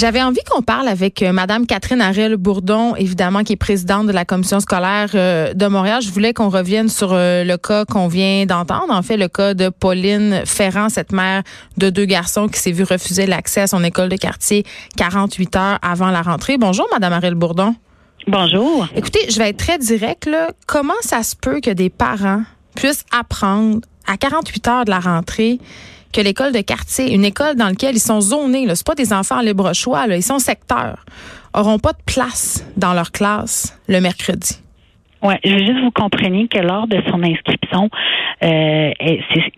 [0.00, 4.12] J'avais envie qu'on parle avec euh, Madame Catherine Ariel Bourdon, évidemment, qui est présidente de
[4.12, 6.00] la commission scolaire euh, de Montréal.
[6.00, 8.94] Je voulais qu'on revienne sur euh, le cas qu'on vient d'entendre.
[8.94, 11.42] En fait, le cas de Pauline Ferrand, cette mère
[11.76, 14.64] de deux garçons qui s'est vue refuser l'accès à son école de quartier
[14.96, 16.56] 48 heures avant la rentrée.
[16.56, 17.74] Bonjour, Madame Ariel Bourdon.
[18.26, 18.88] Bonjour.
[18.96, 20.24] Écoutez, je vais être très direct.
[20.24, 20.48] Là.
[20.66, 25.58] Comment ça se peut que des parents puissent apprendre à 48 heures de la rentrée
[26.12, 29.40] que l'école de quartier, une école dans laquelle ils sont zonés, ce pas des enfants
[29.40, 31.04] libre choix, là, ils sont secteurs,
[31.54, 34.60] auront pas de place dans leur classe le mercredi.
[35.22, 37.90] Oui, je veux juste vous compreniez que lors de son inscription,
[38.42, 38.90] euh,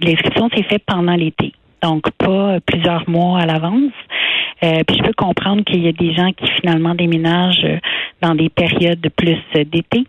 [0.01, 3.93] l'inscription s'est faite pendant l'été, donc pas plusieurs mois à l'avance.
[4.65, 7.67] Euh, puis je peux comprendre qu'il y a des gens qui finalement déménagent
[8.21, 10.05] dans des périodes plus d'été.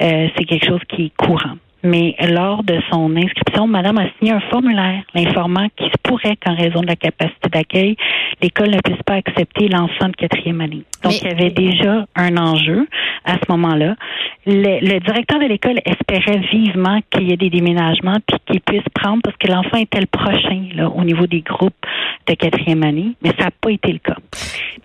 [0.00, 1.56] Euh, c'est quelque chose qui est courant.
[1.82, 6.54] Mais lors de son inscription, Madame a signé un formulaire l'informant qu'il se pourrait qu'en
[6.54, 7.96] raison de la capacité d'accueil,
[8.42, 10.82] l'école ne puisse pas accepter l'enfant de quatrième année.
[11.04, 12.88] Donc, il y avait déjà un enjeu
[13.24, 13.94] à ce moment-là.
[14.46, 19.20] Le, directeur de l'école espérait vivement qu'il y ait des déménagements puis qu'il puisse prendre
[19.22, 21.74] parce que l'enfant était le prochain là, au niveau des groupes
[22.26, 24.16] de quatrième année, mais ça n'a pas été le cas.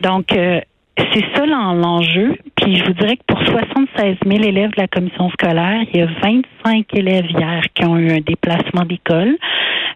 [0.01, 0.59] Donc, euh,
[0.97, 2.37] c'est ça l'enjeu.
[2.55, 6.03] Puis je vous dirais que pour 76 000 élèves de la commission scolaire, il y
[6.03, 9.37] a 25 élèves hier qui ont eu un déplacement d'école.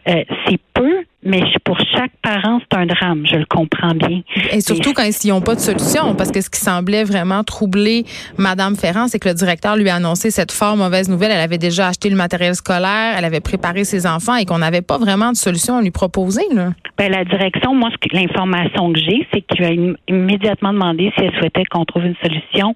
[0.07, 4.21] Euh, c'est peu, mais pour chaque parent, c'est un drame, je le comprends bien.
[4.51, 8.05] Et surtout quand ils n'ont pas de solution, parce que ce qui semblait vraiment troubler
[8.37, 11.31] Madame Ferrand, c'est que le directeur lui a annoncé cette fort mauvaise nouvelle.
[11.31, 14.81] Elle avait déjà acheté le matériel scolaire, elle avait préparé ses enfants et qu'on n'avait
[14.81, 16.43] pas vraiment de solution à lui proposer.
[16.53, 16.69] Là.
[16.97, 19.71] Ben, la direction, moi, l'information que j'ai, c'est qu'il a
[20.07, 22.73] immédiatement demandé si elle souhaitait qu'on trouve une solution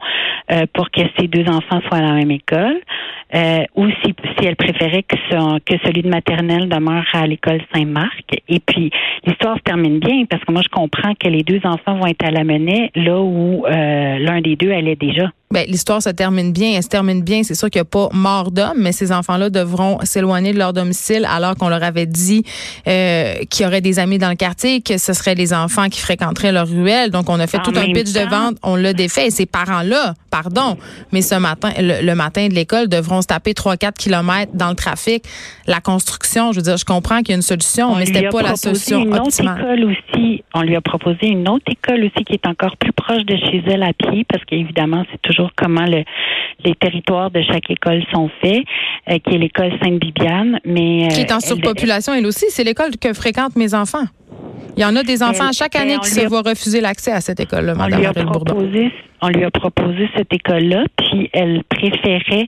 [0.51, 2.81] euh, pour que ses deux enfants soient à la même école.
[3.33, 8.35] Euh, ou si, si elle préférait que, que celui de maternelle demeure à l'école Saint-Marc.
[8.49, 8.91] Et puis,
[9.25, 12.25] l'histoire se termine bien parce que moi, je comprends que les deux enfants vont être
[12.25, 15.31] à la menace là où euh, l'un des deux allait déjà.
[15.51, 16.73] Ben, l'histoire se termine bien.
[16.75, 17.43] Elle se termine bien.
[17.43, 20.73] C'est sûr qu'il n'y a pas mort d'homme, mais ces enfants-là devront s'éloigner de leur
[20.73, 22.43] domicile alors qu'on leur avait dit
[22.87, 25.99] euh, qu'il y aurait des amis dans le quartier, que ce seraient les enfants qui
[25.99, 27.11] fréquenteraient leur ruelle.
[27.11, 28.57] Donc, on a fait tout un pitch de vente.
[28.63, 29.27] On l'a défait.
[29.27, 30.77] Et ces parents-là, pardon,
[31.11, 35.23] mais ce matin, le, matin de l'école, devront se taper 3-4 kilomètres dans le trafic.
[35.67, 38.41] La construction, je veux dire, je comprends qu'il y a une solution, mais c'était pas
[38.41, 39.61] la solution une optimale.
[39.61, 42.91] Autre école aussi, on lui a proposé une autre école aussi qui est encore plus
[42.93, 47.69] proche de chez elle à pied parce qu'évidemment, c'est toujours comment les territoires de chaque
[47.69, 48.63] école sont faits,
[49.09, 50.59] euh, qui est l'école Sainte-Bibiane.
[50.65, 52.45] mais Qui est en euh, surpopulation, elle, aussi.
[52.49, 54.05] C'est l'école que fréquentent mes enfants.
[54.77, 57.19] Il y en a des enfants à chaque année qui se voient refuser l'accès à
[57.19, 58.91] cette école-là, Mme proposé,
[59.21, 62.47] On lui a proposé cette école-là, puis elle préférait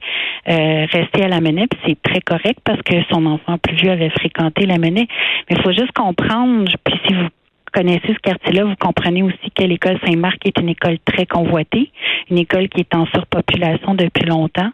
[0.50, 3.92] euh, rester à la Menet, puis c'est très correct parce que son enfant plus vieux
[3.92, 5.08] avait fréquenté la Menet.
[5.50, 7.28] Mais il faut juste comprendre, puis si vous
[7.74, 11.92] connaissez ce quartier-là, vous comprenez aussi que l'école Saint-Marc est une école très convoitée,
[12.30, 14.70] une école qui est en surpopulation depuis longtemps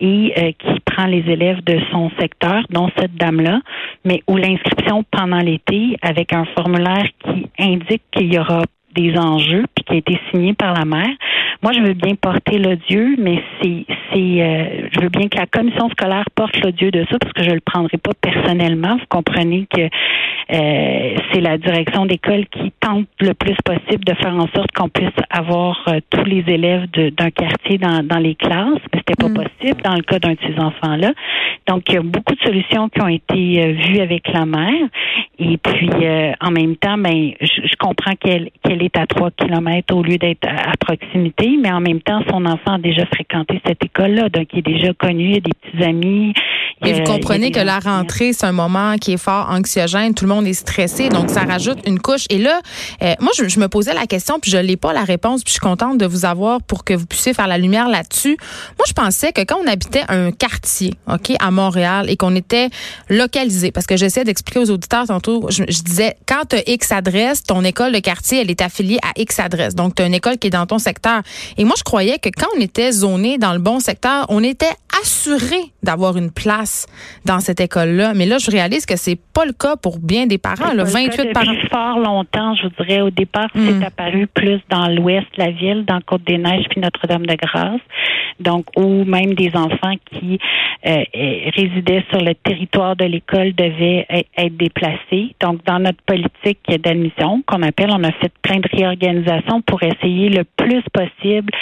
[0.00, 3.60] et euh, qui prend les élèves de son secteur, dont cette dame-là,
[4.04, 8.62] mais où l'inscription pendant l'été, avec un formulaire qui indique qu'il y aura
[8.94, 11.10] des enjeux, puis qui a été signé par la mère.
[11.62, 15.46] Moi, je veux bien porter l'odieux, mais c'est, c'est, euh, je veux bien que la
[15.46, 18.96] commission scolaire porte l'odieux de ça, parce que je le prendrai pas personnellement.
[18.96, 24.34] Vous comprenez que euh, c'est la direction d'école qui tente le plus possible de faire
[24.34, 28.80] en sorte qu'on puisse avoir euh, tous les élèves d'un quartier dans, dans les classes,
[28.92, 29.34] mais c'était pas mm.
[29.34, 31.12] possible dans le cas d'un de ces enfants-là.
[31.68, 34.88] Donc, il y a beaucoup de solutions qui ont été vues avec la mère.
[35.38, 35.90] Et puis,
[36.40, 40.46] en même temps, ben, je, comprends qu'elle, qu'elle est à 3 kilomètres au lieu d'être
[40.48, 44.58] à, proximité, mais en même temps, son enfant a déjà fréquenté cette école-là, donc il
[44.58, 46.34] est déjà connu, il a des petits amis.
[46.82, 50.30] Et vous comprenez que la rentrée, c'est un moment qui est fort anxiogène, tout le
[50.30, 52.24] monde est stressé, donc ça rajoute une couche.
[52.30, 52.60] Et là,
[53.02, 55.54] euh, moi, je, me posais la question, puis je n'ai pas la réponse, puis je
[55.54, 58.38] suis contente de vous avoir pour que vous puissiez faire la lumière là-dessus.
[58.78, 62.70] Moi, je pensais que quand on habitait un quartier, OK, à Montréal, et qu'on était
[63.10, 66.92] localisé, parce que j'essaie d'expliquer aux auditeurs tantôt, je, je disais, quand tu as X
[66.92, 69.74] adresse, ton école de quartier, elle est affiliée à X adresse.
[69.74, 71.20] Donc, tu as une école qui est dans ton secteur.
[71.58, 74.72] Et moi, je croyais que quand on était zoné dans le bon secteur, on était
[75.02, 76.69] assuré d'avoir une place
[77.24, 78.12] dans cette école-là.
[78.14, 80.72] Mais là, je réalise que c'est pas le cas pour bien des parents.
[80.72, 81.54] Là, 28 parents.
[81.70, 83.00] fort longtemps, je vous dirais.
[83.00, 83.82] Au départ, c'est hmm.
[83.82, 87.80] apparu plus dans l'ouest de la ville, dans Côte-des-Neiges puis Notre-Dame-de-Grâce.
[88.40, 90.38] Donc, ou même des enfants qui
[90.86, 91.04] euh,
[91.54, 95.34] résidaient sur le territoire de l'école devaient être déplacés.
[95.40, 100.30] Donc, dans notre politique d'admission, qu'on appelle, on a fait plein de réorganisations pour essayer
[100.30, 101.52] le plus possible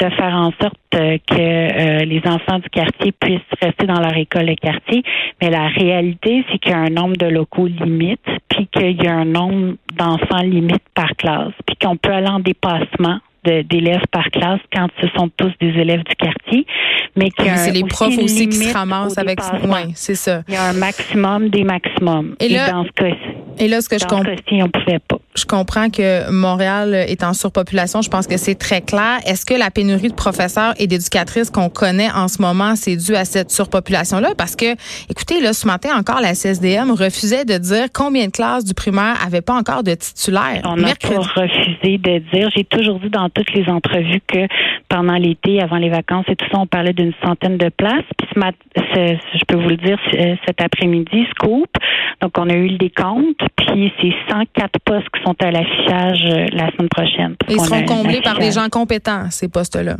[0.00, 4.16] de faire en sorte euh, que euh, les enfants du quartier puissent rester dans leur
[4.16, 5.02] école quartier.
[5.40, 9.06] Mais la réalité, c'est qu'il y a un nombre de locaux limite, puis qu'il y
[9.06, 14.24] a un nombre d'enfants limite par classe, puis qu'on peut aller en dépassement d'élèves par
[14.30, 16.66] classe quand ce sont tous des élèves du quartier,
[17.16, 20.42] mais que c'est les profs aussi qui se ramassent avec ouais, c'est ça.
[20.48, 22.34] Il y a un maximum des maximums.
[22.40, 23.14] Et, là, dans ce cas
[23.58, 25.18] et là, ce que je comprends, on pouvait pas.
[25.38, 28.02] Je comprends que Montréal est en surpopulation.
[28.02, 29.20] Je pense que c'est très clair.
[29.24, 33.14] Est-ce que la pénurie de professeurs et d'éducatrices qu'on connaît en ce moment, c'est dû
[33.14, 34.30] à cette surpopulation-là?
[34.36, 34.72] Parce que,
[35.08, 39.14] écoutez, là, ce matin encore, la CSDM refusait de dire combien de classes du primaire
[39.22, 40.62] n'avaient pas encore de titulaires.
[40.64, 42.50] On n'a pas refusé de dire.
[42.56, 44.48] J'ai toujours dit dans toutes les entrevues que
[44.88, 48.04] pendant l'été, avant les vacances et tout ça, on parlait d'une centaine de places.
[48.18, 49.98] Puis ce matin, je peux vous le dire,
[50.46, 51.70] cet après-midi, Scoop.
[52.20, 56.46] Donc, on a eu le décompte puis c'est 104 postes qui sont à l'affichage euh,
[56.52, 57.36] la semaine prochaine.
[57.48, 59.96] Ils seront comblés par des gens compétents, ces postes-là.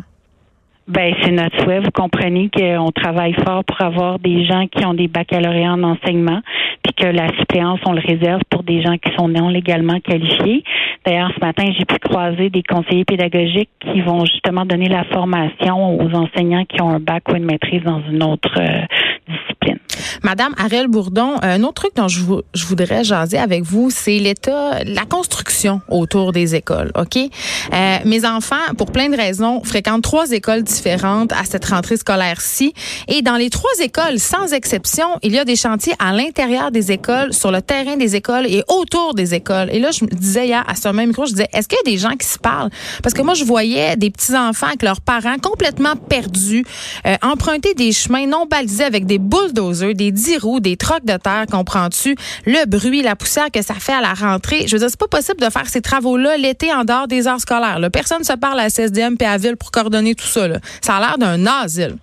[0.89, 1.81] Ben, c'est notre souhait.
[1.81, 6.41] Vous comprenez qu'on travaille fort pour avoir des gens qui ont des baccalauréats en enseignement,
[6.83, 10.65] puis que la suppléance, on le réserve pour des gens qui sont non légalement qualifiés.
[11.09, 15.99] D'ailleurs, ce matin, j'ai pu croiser des conseillers pédagogiques qui vont justement donner la formation
[15.99, 18.85] aux enseignants qui ont un bac ou une maîtrise dans une autre euh,
[19.27, 19.79] discipline.
[20.23, 22.21] Madame Ariel Bourdon, un autre truc dont je,
[22.67, 26.91] voudrais jaser avec vous, c'est l'état, la construction autour des écoles.
[26.95, 31.97] Ok, euh, mes enfants, pour plein de raisons, fréquentent trois écoles différentes à cette rentrée
[31.97, 32.75] scolaire-ci,
[33.09, 36.93] et dans les trois écoles, sans exception, il y a des chantiers à l'intérieur des
[36.93, 39.69] écoles, sur le terrain des écoles et autour des écoles.
[39.73, 41.91] Et là, je me disais hier à ce micro, je disais, est-ce qu'il y a
[41.91, 42.71] des gens qui se parlent?
[43.03, 46.65] Parce que moi, je voyais des petits enfants avec leurs parents complètement perdus,
[47.07, 51.17] euh, emprunter des chemins non balisés avec des bulldozers, des dix roues, des trocs de
[51.17, 52.17] terre, comprends-tu?
[52.47, 54.67] Le bruit, la poussière que ça fait à la rentrée.
[54.67, 57.41] Je veux dire, c'est pas possible de faire ces travaux-là l'été en dehors des heures
[57.41, 57.79] scolaires.
[57.93, 60.47] Personne ne se parle à CSDM et à Ville pour coordonner tout ça.
[60.81, 61.97] Ça a l'air d'un asile.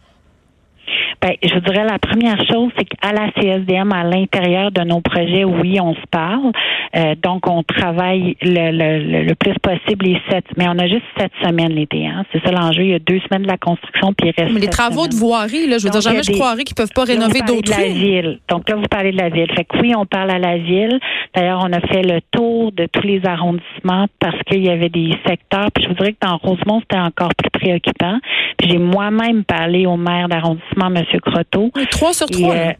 [1.25, 5.01] Ben, je vous dirais la première chose, c'est qu'à la CSDM, à l'intérieur de nos
[5.01, 6.51] projets, oui, on se parle.
[6.95, 11.01] Euh, donc, on travaille le, le, le, plus possible les sept, mais on a juste
[11.17, 12.05] sept semaines l'été.
[12.05, 12.25] Hein.
[12.31, 12.83] C'est ça l'enjeu.
[12.83, 14.53] Il y a deux semaines de la construction, puis il reste.
[14.53, 17.05] Mais les travaux de voirie, là, je veux dire, jamais je croirais qu'ils peuvent pas
[17.05, 17.71] rénover d'autres.
[17.71, 18.39] la ville.
[18.47, 19.51] Donc là, vous parlez de la ville.
[19.55, 20.99] Fait que oui, on parle à la ville.
[21.33, 25.17] D'ailleurs, on a fait le tour de tous les arrondissements parce qu'il y avait des
[25.25, 25.71] secteurs.
[25.73, 28.19] Puis je vous dirais que dans Rosemont, c'était encore plus préoccupant.
[28.59, 31.71] Puis j'ai moi-même parlé au maire d'arrondissement, Croteau.
[31.91, 32.55] Trois sur trois.
[32.55, 32.73] Euh,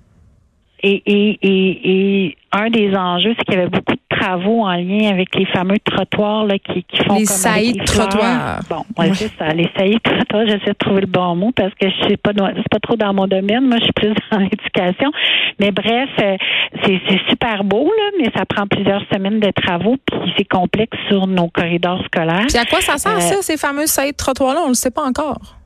[0.84, 1.40] et, et,
[2.28, 5.46] et, un des enjeux, c'est qu'il y avait beaucoup de travaux en lien avec les
[5.48, 8.60] fameux trottoirs là, qui, qui font les saillies de trottoirs.
[8.70, 9.50] Bon, ouais, c'est ça.
[9.50, 12.32] Les saillies de trottoirs, j'essaie de trouver le bon mot parce que je sais pas,
[12.36, 13.68] c'est pas trop dans mon domaine.
[13.68, 15.12] Moi, je suis plus dans l'éducation.
[15.60, 16.38] Mais bref, euh,
[16.86, 21.26] c'est super beau là, mais ça prend plusieurs semaines de travaux puis c'est complexe sur
[21.26, 22.46] nos corridors scolaires.
[22.48, 24.76] Puis à quoi ça sert ça, euh, ces fameux saillies de trottoirs là On le
[24.76, 25.58] sait pas encore.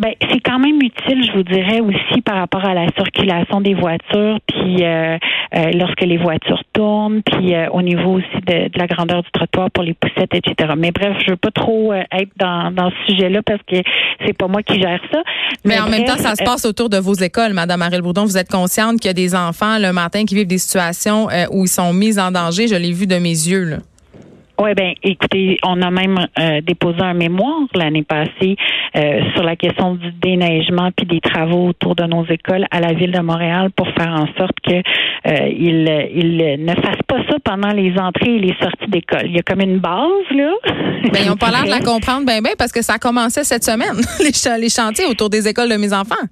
[0.00, 3.74] Ben, c'est quand même utile, je vous dirais aussi par rapport à la circulation des
[3.74, 5.18] voitures, puis euh,
[5.54, 9.70] euh, lorsque les voitures tournent, puis euh, au niveau aussi de, la grandeur du trottoir
[9.70, 10.72] pour les poussettes, etc.
[10.78, 13.76] Mais bref, je veux pas trop être dans, dans ce sujet-là parce que
[14.24, 15.22] c'est pas moi qui gère ça.
[15.66, 18.24] Mais, en même temps, ça se passe autour de vos écoles, Madame Ariel Bourdon.
[18.24, 21.64] Vous êtes consciente qu'il y a des enfants le matin qui vivent des situations où
[21.64, 22.68] ils sont mis en danger.
[22.68, 23.64] Je l'ai vu de mes yeux.
[23.64, 23.76] Là.
[24.60, 28.56] Oui, ben, écoutez, on a même euh, déposé un mémoire l'année passée
[28.94, 32.92] euh, sur la question du déneigement puis des travaux autour de nos écoles à la
[32.92, 35.84] ville de Montréal pour faire en sorte que euh, il,
[36.62, 39.22] ne fassent pas ça pendant les entrées et les sorties d'école.
[39.24, 40.52] Il y a comme une base là.
[41.10, 43.44] Ben, ils n'ont pas l'air de la comprendre bien, bien parce que ça a commencé
[43.44, 46.26] cette semaine les, les chantiers autour des écoles de mes enfants.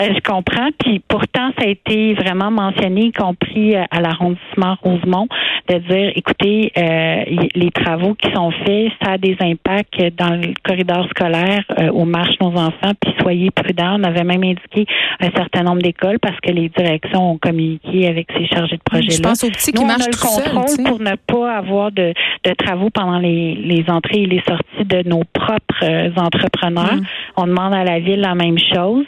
[0.00, 0.68] Euh, je comprends.
[0.78, 5.26] Puis pourtant, ça a été vraiment mentionné, y compris euh, à l'arrondissement Rosemont,
[5.68, 7.24] de dire, écoutez, euh,
[7.54, 12.38] les travaux qui sont faits, ça a des impacts dans le corridor scolaire où marchent
[12.40, 12.92] nos enfants.
[13.00, 13.98] Puis soyez prudents.
[13.98, 14.86] On avait même indiqué
[15.20, 19.14] un certain nombre d'écoles parce que les directions ont communiqué avec ces chargés de projet-là.
[19.16, 21.90] Je pense aux petits qui Nous, marchent on a le contrôle pour ne pas avoir
[21.90, 22.12] de,
[22.44, 26.96] de travaux pendant les, les, entrées et les sorties de nos propres entrepreneurs.
[26.96, 27.06] Mm.
[27.36, 29.04] On demande à la ville la même chose.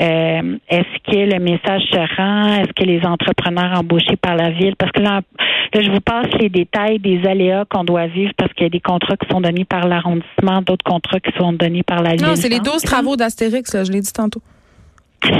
[0.00, 2.54] Euh, est-ce que le message se rend?
[2.54, 4.74] Est-ce que les entrepreneurs embauchés par la ville?
[4.76, 5.20] Parce que là,
[5.74, 8.80] je vous passe les détails des aléas qu'on doit vivre parce qu'il y a des
[8.80, 12.26] contrats qui sont donnés par l'arrondissement, d'autres contrats qui sont donnés par la ville.
[12.26, 14.42] Non, c'est les 12 travaux d'Astérix, je l'ai dit tantôt.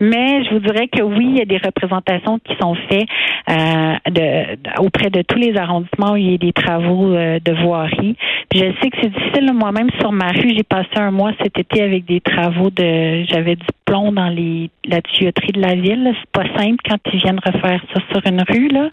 [0.00, 3.06] Mais je vous dirais que oui, il y a des représentations qui sont faites
[3.50, 7.52] euh, de, auprès de tous les arrondissements où il y a des travaux euh, de
[7.62, 8.16] voirie.
[8.48, 9.52] Puis je sais que c'est difficile.
[9.52, 13.24] Moi-même, sur ma rue, j'ai passé un mois cet été avec des travaux de...
[13.24, 16.12] J'avais du plomb dans les la tuyauterie de la ville.
[16.20, 18.68] C'est pas simple quand ils viennent refaire ça sur une rue.
[18.68, 18.90] là.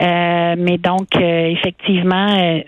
[0.00, 2.62] Euh, mais donc, effectivement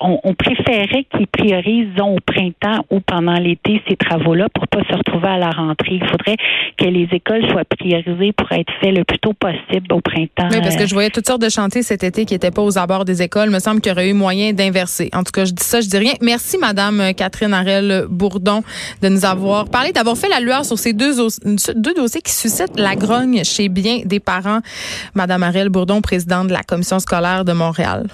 [0.00, 4.96] on, préférait qu'ils priorisent, disons, au printemps ou pendant l'été ces travaux-là pour pas se
[4.96, 5.98] retrouver à la rentrée.
[6.00, 6.36] Il faudrait
[6.78, 10.48] que les écoles soient priorisées pour être faites le plus tôt possible au printemps.
[10.50, 12.78] Oui, parce que je voyais toutes sortes de chantiers cet été qui n'étaient pas aux
[12.78, 13.48] abords des écoles.
[13.48, 15.10] Il me semble qu'il y aurait eu moyen d'inverser.
[15.12, 16.14] En tout cas, je dis ça, je dis rien.
[16.22, 18.62] Merci, Madame Catherine Arel Bourdon,
[19.02, 21.12] de nous avoir parlé, d'avoir fait la lueur sur ces deux,
[21.76, 24.60] deux dossiers qui suscitent la grogne chez bien des parents.
[25.14, 28.06] Madame Arel Bourdon, présidente de la commission scolaire de Montréal.